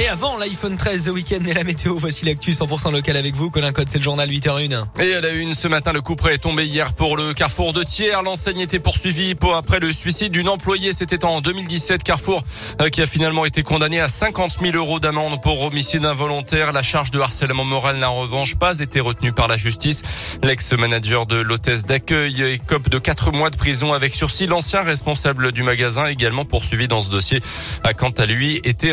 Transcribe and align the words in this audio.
Et 0.00 0.08
avant, 0.08 0.38
l'iPhone 0.38 0.78
13 0.78 1.04
The 1.04 1.08
Weekend 1.08 1.46
et 1.46 1.52
la 1.52 1.62
météo, 1.62 1.94
voici 1.98 2.24
l'actu 2.24 2.52
100% 2.52 2.90
local 2.90 3.16
avec 3.18 3.34
vous. 3.34 3.50
Colin 3.50 3.70
Code, 3.72 3.88
c'est 3.90 3.98
le 3.98 4.04
journal 4.04 4.30
8h01. 4.30 4.84
Et 4.98 5.14
à 5.14 5.20
la 5.20 5.32
une, 5.32 5.52
ce 5.52 5.68
matin, 5.68 5.92
le 5.92 6.00
coup 6.00 6.16
près 6.16 6.36
est 6.36 6.38
tombé 6.38 6.64
hier 6.64 6.94
pour 6.94 7.18
le 7.18 7.34
Carrefour 7.34 7.74
de 7.74 7.82
Thiers. 7.82 8.22
L'enseigne 8.24 8.60
était 8.60 8.78
poursuivie 8.78 9.34
pour 9.34 9.56
après 9.56 9.78
le 9.78 9.92
suicide 9.92 10.32
d'une 10.32 10.48
employée. 10.48 10.92
C'était 10.94 11.24
en 11.24 11.40
2017. 11.42 12.02
Carrefour 12.02 12.42
euh, 12.80 12.88
qui 12.88 13.02
a 13.02 13.06
finalement 13.06 13.44
été 13.44 13.62
condamné 13.62 14.00
à 14.00 14.08
50 14.08 14.58
000 14.62 14.76
euros 14.76 15.00
d'amende 15.00 15.42
pour 15.42 15.60
homicide 15.60 16.06
involontaire. 16.06 16.72
La 16.72 16.82
charge 16.82 17.10
de 17.10 17.20
harcèlement 17.20 17.64
moral 17.64 17.98
n'a 17.98 18.10
en 18.10 18.20
revanche 18.20 18.54
pas 18.54 18.78
été 18.78 19.00
retenue 19.00 19.32
par 19.32 19.48
la 19.48 19.58
justice. 19.58 20.38
L'ex-manager 20.42 21.26
de 21.26 21.36
l'hôtesse 21.36 21.84
d'accueil 21.84 22.42
écope 22.42 22.88
de 22.88 22.98
4 22.98 23.32
mois 23.32 23.50
de 23.50 23.56
prison 23.56 23.92
avec 23.92 24.14
sursis. 24.14 24.46
L'ancien 24.46 24.82
responsable 24.82 25.52
du 25.52 25.62
magasin 25.62 26.06
également 26.06 26.46
poursuivi 26.46 26.88
dans 26.88 27.02
ce 27.02 27.10
dossier 27.10 27.40
a 27.84 27.92
quant 27.92 28.10
à 28.10 28.24
lui 28.24 28.60
été 28.64 28.92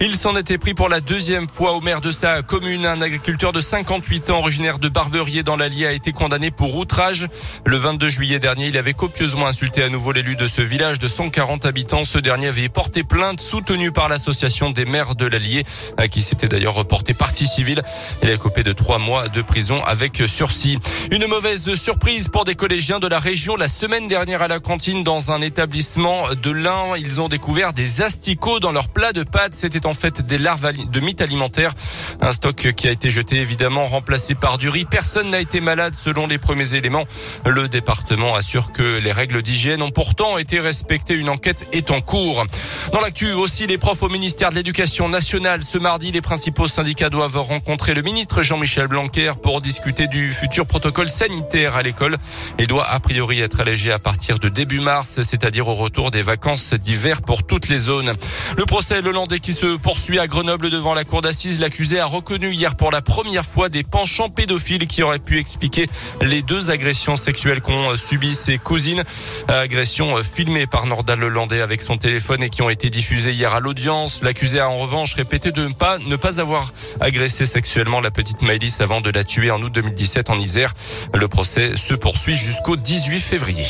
Il 0.00 0.14
s'en 0.14 0.34
était 0.36 0.58
pris 0.58 0.74
pour 0.74 0.88
la 0.88 1.00
deuxième 1.00 1.48
fois 1.48 1.72
au 1.72 1.80
maire 1.80 2.00
de 2.00 2.10
sa 2.10 2.42
commune. 2.42 2.84
Un 2.84 3.00
agriculteur 3.00 3.52
de 3.52 3.60
58 3.60 4.30
ans, 4.30 4.38
originaire 4.38 4.78
de 4.78 4.88
Barberier 4.88 5.42
dans 5.42 5.56
l'Allier, 5.56 5.86
a 5.86 5.92
été 5.92 6.12
condamné 6.12 6.50
pour 6.50 6.76
outrage. 6.76 7.28
Le 7.64 7.76
22 7.76 8.08
juillet 8.08 8.38
dernier, 8.38 8.66
il 8.66 8.76
avait 8.76 8.92
copieusement 8.92 9.46
insulté 9.46 9.82
à 9.82 9.88
nouveau 9.88 10.12
l'élu 10.12 10.36
de 10.36 10.46
ce 10.46 10.62
village 10.62 10.98
de 10.98 11.08
140 11.08 11.64
habitants. 11.64 12.04
Ce 12.04 12.18
dernier 12.18 12.48
avait 12.48 12.68
porté 12.68 13.04
plainte 13.04 13.40
soutenu 13.40 13.90
par 13.92 14.08
l'association 14.08 14.70
des 14.70 14.84
maires 14.84 15.14
de 15.14 15.26
l'Allier, 15.26 15.64
à 15.96 16.08
qui 16.08 16.22
s'était 16.22 16.48
d'ailleurs 16.48 16.74
reporté 16.74 17.14
partie 17.14 17.46
civile. 17.46 17.82
Il 18.22 18.28
est 18.28 18.38
coupé 18.38 18.62
de 18.62 18.72
trois 18.72 18.98
mois 18.98 19.28
de 19.28 19.42
prison 19.42 19.82
avec 19.84 20.22
sursis. 20.26 20.78
Une 21.10 21.26
mauvaise 21.26 21.74
surprise 21.74 22.28
pour 22.28 22.44
des 22.44 22.54
collégiens 22.54 22.98
de 22.98 23.06
la 23.06 23.18
région. 23.18 23.56
La 23.56 23.68
semaine 23.68 24.08
dernière 24.08 24.42
à 24.42 24.48
la 24.48 24.60
cantine 24.60 25.04
dans 25.04 25.32
un 25.32 25.40
établissement 25.40 26.34
de 26.34 26.50
l'Ain, 26.50 26.96
ils 26.98 27.20
ont 27.20 27.28
découvert 27.28 27.72
des 27.72 28.02
asticots 28.02 28.60
dans 28.60 28.72
leur 28.72 28.88
plat 28.96 29.12
de 29.12 29.24
pâtes. 29.24 29.54
C'était 29.54 29.84
en 29.84 29.92
fait 29.92 30.22
des 30.22 30.38
larves 30.38 30.72
de 30.72 31.00
mythes 31.00 31.20
alimentaires. 31.20 31.74
Un 32.22 32.32
stock 32.32 32.72
qui 32.74 32.88
a 32.88 32.90
été 32.90 33.10
jeté 33.10 33.36
évidemment 33.36 33.84
remplacé 33.84 34.34
par 34.34 34.56
du 34.56 34.70
riz. 34.70 34.86
Personne 34.86 35.28
n'a 35.28 35.40
été 35.40 35.60
malade 35.60 35.94
selon 35.94 36.26
les 36.26 36.38
premiers 36.38 36.72
éléments. 36.72 37.04
Le 37.44 37.68
département 37.68 38.34
assure 38.34 38.72
que 38.72 38.98
les 38.98 39.12
règles 39.12 39.42
d'hygiène 39.42 39.82
ont 39.82 39.90
pourtant 39.90 40.38
été 40.38 40.60
respectées. 40.60 41.12
Une 41.12 41.28
enquête 41.28 41.66
est 41.72 41.90
en 41.90 42.00
cours. 42.00 42.46
Dans 42.94 43.00
l'actu 43.00 43.32
aussi, 43.32 43.66
les 43.66 43.76
profs 43.76 44.02
au 44.02 44.08
ministère 44.08 44.48
de 44.48 44.54
l'Éducation 44.54 45.10
nationale. 45.10 45.62
Ce 45.62 45.76
mardi, 45.76 46.10
les 46.10 46.22
principaux 46.22 46.66
syndicats 46.66 47.10
doivent 47.10 47.36
rencontrer 47.36 47.92
le 47.92 48.00
ministre 48.00 48.42
Jean-Michel 48.42 48.86
Blanquer 48.86 49.32
pour 49.42 49.60
discuter 49.60 50.06
du 50.06 50.32
futur 50.32 50.64
protocole 50.64 51.10
sanitaire 51.10 51.76
à 51.76 51.82
l'école. 51.82 52.16
Il 52.58 52.66
doit 52.66 52.88
a 52.88 52.98
priori 52.98 53.40
être 53.40 53.60
allégé 53.60 53.92
à 53.92 53.98
partir 53.98 54.38
de 54.38 54.48
début 54.48 54.80
mars, 54.80 55.20
c'est-à-dire 55.22 55.68
au 55.68 55.74
retour 55.74 56.10
des 56.10 56.22
vacances 56.22 56.72
d'hiver 56.72 57.20
pour 57.20 57.42
toutes 57.42 57.68
les 57.68 57.78
zones. 57.78 58.14
Le 58.56 58.64
procès 58.64 58.85
Lelandais 58.94 59.38
qui 59.40 59.52
se 59.52 59.76
poursuit 59.76 60.18
à 60.18 60.26
Grenoble 60.26 60.70
devant 60.70 60.94
la 60.94 61.04
cour 61.04 61.20
d'assises. 61.20 61.60
L'accusé 61.60 61.98
a 61.98 62.06
reconnu 62.06 62.50
hier 62.52 62.76
pour 62.76 62.90
la 62.90 63.02
première 63.02 63.44
fois 63.44 63.68
des 63.68 63.82
penchants 63.82 64.30
pédophiles 64.30 64.86
qui 64.86 65.02
auraient 65.02 65.18
pu 65.18 65.38
expliquer 65.38 65.88
les 66.22 66.42
deux 66.42 66.70
agressions 66.70 67.16
sexuelles 67.16 67.60
qu'ont 67.60 67.96
subi 67.96 68.34
ses 68.34 68.58
cousines. 68.58 69.02
Agressions 69.48 70.22
filmées 70.22 70.66
par 70.66 70.86
Nordal 70.86 71.18
Lelandais 71.18 71.60
avec 71.60 71.82
son 71.82 71.98
téléphone 71.98 72.42
et 72.42 72.48
qui 72.48 72.62
ont 72.62 72.70
été 72.70 72.88
diffusées 72.88 73.32
hier 73.32 73.52
à 73.54 73.60
l'audience. 73.60 74.22
L'accusé 74.22 74.60
a 74.60 74.68
en 74.68 74.76
revanche 74.76 75.14
répété 75.14 75.50
de 75.50 75.66
ne 75.66 75.72
pas, 75.72 75.98
ne 75.98 76.16
pas 76.16 76.40
avoir 76.40 76.72
agressé 77.00 77.44
sexuellement 77.44 78.00
la 78.00 78.10
petite 78.10 78.42
Maëlys 78.42 78.80
avant 78.80 79.00
de 79.00 79.10
la 79.10 79.24
tuer 79.24 79.50
en 79.50 79.60
août 79.62 79.72
2017 79.72 80.30
en 80.30 80.38
Isère. 80.38 80.74
Le 81.12 81.26
procès 81.28 81.76
se 81.76 81.94
poursuit 81.94 82.36
jusqu'au 82.36 82.76
18 82.76 83.20
février. 83.20 83.66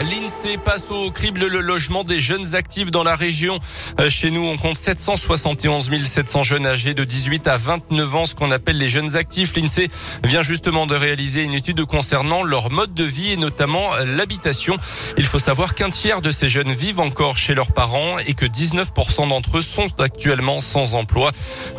L'INSEE 0.00 0.58
passe 0.64 0.92
au 0.92 1.10
crible 1.10 1.46
le 1.46 1.60
logement 1.60 2.04
des 2.04 2.20
jeunes 2.20 2.54
actifs 2.54 2.92
dans 2.92 3.02
la 3.02 3.16
région. 3.16 3.58
Euh, 3.98 4.08
chez 4.08 4.30
nous, 4.30 4.46
on 4.46 4.56
compte 4.56 4.76
771 4.76 5.90
700 6.04 6.42
jeunes 6.44 6.66
âgés 6.66 6.94
de 6.94 7.02
18 7.02 7.48
à 7.48 7.56
29 7.56 8.14
ans, 8.14 8.26
ce 8.26 8.36
qu'on 8.36 8.52
appelle 8.52 8.78
les 8.78 8.88
jeunes 8.88 9.16
actifs. 9.16 9.56
L'INSEE 9.56 9.90
vient 10.22 10.42
justement 10.42 10.86
de 10.86 10.94
réaliser 10.94 11.42
une 11.42 11.52
étude 11.52 11.84
concernant 11.84 12.44
leur 12.44 12.70
mode 12.70 12.94
de 12.94 13.02
vie 13.02 13.32
et 13.32 13.36
notamment 13.36 13.92
euh, 13.94 14.04
l'habitation. 14.04 14.76
Il 15.16 15.26
faut 15.26 15.40
savoir 15.40 15.74
qu'un 15.74 15.90
tiers 15.90 16.22
de 16.22 16.30
ces 16.30 16.48
jeunes 16.48 16.72
vivent 16.72 17.00
encore 17.00 17.36
chez 17.36 17.54
leurs 17.54 17.72
parents 17.72 18.18
et 18.20 18.34
que 18.34 18.46
19% 18.46 19.28
d'entre 19.28 19.58
eux 19.58 19.62
sont 19.62 20.00
actuellement 20.00 20.60
sans 20.60 20.94
emploi. 20.94 21.32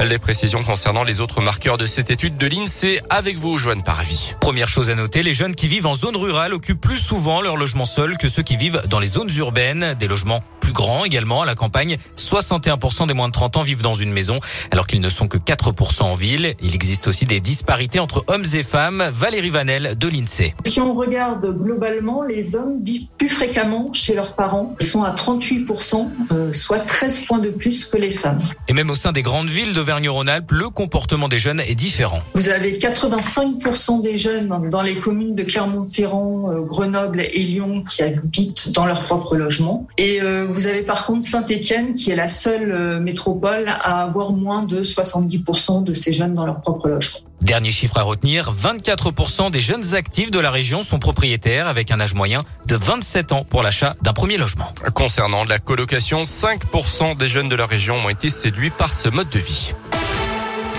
Les 0.03 0.19
précisions 0.19 0.63
concernant 0.63 1.03
les 1.03 1.22
autres 1.22 1.41
marqueurs 1.41 1.78
de 1.78 1.86
cette 1.86 2.12
étude 2.12 2.36
de 2.36 2.47
l'INSEE 2.47 3.00
avec 3.09 3.38
vous, 3.38 3.57
Joanne 3.57 3.84
Paravi. 3.84 4.34
Première 4.41 4.68
chose 4.68 4.90
à 4.90 4.96
noter, 4.96 5.24
les 5.24 5.34
jeunes 5.34 5.56
qui 5.56 5.69
vivent 5.69 5.88
en 5.88 5.96
zone 5.96 6.18
rurale 6.18 6.53
occupent 6.53 6.81
plus 6.81 6.97
souvent 6.97 7.40
leur 7.41 7.56
logement 7.56 7.86
seul 7.86 8.09
que 8.18 8.28
ceux 8.28 8.44
qui 8.44 8.58
vivent 8.58 8.81
dans 8.90 9.00
les 9.00 9.08
zones 9.08 9.30
urbaines, 9.38 9.96
des 10.00 10.08
logements 10.08 10.44
plus 10.69 10.74
grands 10.74 11.03
également. 11.03 11.41
À 11.41 11.46
la 11.47 11.56
campagne, 11.56 11.97
61% 12.16 13.07
des 13.07 13.16
moins 13.16 13.28
de 13.28 13.34
30 13.34 13.57
ans 13.57 13.63
vivent 13.63 13.81
dans 13.81 13.96
une 13.96 14.12
maison, 14.12 14.40
alors 14.69 14.85
qu'ils 14.85 15.02
ne 15.02 15.09
sont 15.09 15.28
que 15.28 15.38
4% 15.38 16.03
en 16.03 16.13
ville. 16.13 16.53
Il 16.62 16.75
existe 16.75 17.07
aussi 17.07 17.25
des 17.25 17.40
disparités 17.40 18.00
entre 18.00 18.24
hommes 18.28 18.46
et 18.53 18.62
femmes. 18.62 19.09
Valérie 19.12 19.50
Vanel 19.50 19.97
de 19.97 20.07
l'INSEE. 20.07 20.53
Si 20.68 20.80
on 20.80 20.94
regarde 20.94 21.46
globalement, 21.57 22.22
les 22.22 22.56
hommes 22.56 22.80
vivent 22.81 23.07
plus 23.18 23.30
fréquemment 23.30 23.91
chez 23.94 24.13
leurs 24.13 24.35
parents. 24.35 24.75
Ils 24.80 24.85
sont 24.85 25.03
à 25.03 25.12
38%, 25.12 26.12
euh, 26.31 26.53
soit 26.53 26.80
13 26.80 27.22
points 27.22 27.40
de 27.40 27.50
plus 27.50 27.86
que 27.86 27.97
les 27.97 28.12
femmes. 28.12 28.38
Et 28.68 28.74
même 28.74 28.91
au 28.91 28.96
sein 28.96 29.12
des 29.12 29.24
grandes 29.24 29.50
villes 29.50 29.74
d'Auvergne-Rhône-Alpes, 29.74 30.51
le 30.51 30.69
comportement 30.69 31.30
des 31.30 31.40
jeunes 31.40 31.62
est 31.62 31.75
différent. 31.75 32.22
Vous 32.36 32.50
avez 32.50 32.74
85% 32.74 34.03
des 34.03 34.18
jeunes 34.18 34.69
dans 34.69 34.84
les 34.84 35.00
communes 35.00 35.34
de 35.34 35.44
Clermont-Ferrand, 35.44 36.51
euh, 36.51 36.62
Grenoble 36.62 37.22
et 37.22 37.40
Lyon 37.40 37.84
qui 37.84 38.03
habitent 38.03 38.72
dans 38.74 38.86
leur 38.86 39.01
propre 39.01 39.36
logement. 39.36 39.88
Et 39.97 40.22
euh, 40.22 40.46
vous 40.50 40.59
avez 40.68 40.81
par 40.81 41.06
contre 41.06 41.25
Saint-Étienne 41.25 41.94
qui 41.94 42.12
est 42.12 42.16
la 42.16 42.28
seule 42.28 42.72
euh, 42.72 43.00
métropole 43.00 43.68
à 43.68 44.03
avoir 44.03 44.31
moins 44.31 44.64
de 44.64 44.84
70% 44.84 45.84
de 45.84 45.94
ces 45.94 46.12
jeunes 46.12 46.34
dans 46.34 46.46
leur 46.46 46.62
propre 46.62 46.90
logement. 46.90 47.20
Dernier 47.42 47.72
chiffre 47.72 47.97
à 47.97 48.03
retenir, 48.03 48.53
24% 48.53 49.50
des 49.50 49.62
jeunes 49.62 49.96
actifs 49.96 50.30
de 50.30 50.40
la 50.40 50.52
région 50.52 50.84
sont 50.84 51.00
propriétaires 51.00 51.68
avec 51.68 51.90
un 51.90 52.00
âge 52.02 52.14
moyen 52.14 52.44
de 52.66 52.75
27 52.75 53.31
ans 53.31 53.46
pour 53.50 53.64
l'achat 53.64 53.96
d'un 54.02 54.14
premier 54.14 54.38
logement. 54.38 54.74
Concernant 54.94 55.46
la 55.46 55.58
colocation, 55.58 56.24
5% 56.24 57.18
des 57.18 57.30
jeunes 57.30 57.50
de 57.50 57.56
la 57.56 57.66
région 57.66 57.96
ont 57.96 58.09
été 58.09 58.30
séduits 58.30 58.72
par 58.72 58.94
ce 58.94 59.08
mode 59.08 59.30
de 59.30 59.40
vie. 59.40 59.74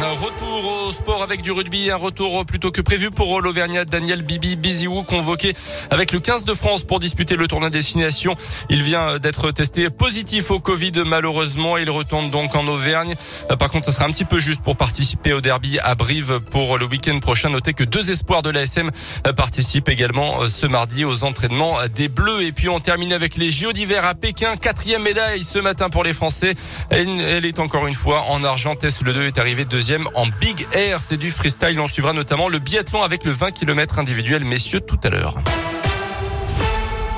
Un 0.03 0.13
retour 0.13 0.87
au 0.87 0.93
sport 0.93 1.23
avec 1.23 1.43
du 1.43 1.53
rugby, 1.53 1.91
un 1.91 1.97
retour 1.97 2.47
plutôt 2.47 2.71
que 2.71 2.81
prévu 2.81 3.11
pour 3.11 3.43
l'Auvergnat 3.43 3.85
Daniel 3.85 4.23
Bibi 4.23 4.57
Biziou 4.57 5.03
convoqué 5.03 5.53
avec 5.91 6.13
le 6.13 6.21
15 6.21 6.47
de 6.47 6.55
France 6.55 6.85
pour 6.85 7.01
disputer 7.01 7.37
le 7.37 7.47
tournoi 7.47 7.69
destination. 7.69 8.35
Il 8.71 8.83
vient 8.83 9.19
d'être 9.19 9.51
testé 9.51 9.91
positif 9.91 10.51
au 10.51 10.59
Covid 10.59 10.93
malheureusement. 11.05 11.77
Il 11.77 11.91
retourne 11.91 12.31
donc 12.31 12.55
en 12.55 12.67
Auvergne. 12.67 13.15
Euh, 13.51 13.57
par 13.57 13.71
contre, 13.71 13.87
ça 13.87 13.93
sera 13.93 14.07
un 14.07 14.11
petit 14.11 14.25
peu 14.25 14.41
juste 14.41 14.63
pour 14.63 14.79
participer 14.79 15.35
au 15.35 15.43
derby 15.43 15.79
à 15.81 15.95
Brive 15.95 16.41
pour 16.51 16.79
le 16.79 16.87
week-end 16.87 17.19
prochain. 17.21 17.51
Notez 17.51 17.75
que 17.75 17.85
deux 17.85 18.11
espoirs 18.11 18.41
de 18.41 18.49
l'ASM 18.49 18.91
euh, 19.27 19.33
participent 19.35 19.91
également 19.91 20.43
euh, 20.43 20.49
ce 20.49 20.67
mardi 20.67 21.05
aux 21.05 21.25
entraînements 21.25 21.77
des 21.95 22.09
Bleus. 22.09 22.43
Et 22.43 22.53
puis 22.53 22.71
on 22.71 22.81
termine 22.81 23.13
avec 23.13 23.37
les 23.37 23.51
JO 23.51 23.75
d'hiver 23.75 24.07
à 24.07 24.15
Pékin. 24.15 24.57
Quatrième 24.57 25.03
médaille 25.03 25.45
ce 25.45 25.59
matin 25.59 25.91
pour 25.91 26.05
les 26.05 26.15
Français. 26.15 26.55
Elle, 26.89 27.45
est 27.45 27.59
encore 27.59 27.87
une 27.87 27.95
fois 27.95 28.23
en 28.29 28.43
argent. 28.45 28.77
Tess 28.77 29.03
le 29.03 29.13
2 29.13 29.27
est 29.27 29.39
arrivé 29.39 29.67
en 30.15 30.27
Big 30.41 30.67
Air. 30.73 31.01
C'est 31.01 31.17
du 31.17 31.31
freestyle. 31.31 31.81
On 31.81 31.89
suivra 31.89 32.13
notamment 32.13 32.49
le 32.49 32.59
biathlon 32.59 33.03
avec 33.03 33.25
le 33.25 33.33
20 33.33 33.51
km 33.51 33.99
individuel 33.99 34.45
messieurs 34.45 34.81
tout 34.81 34.99
à 35.03 35.11
l'heure. 35.11 35.35